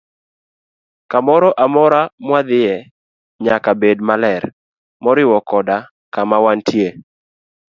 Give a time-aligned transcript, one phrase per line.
[1.11, 2.75] Kamoro amora mwadhiye
[3.43, 4.43] nyaka bed maler,
[5.03, 5.77] moriwo koda
[6.13, 6.89] kama wantie.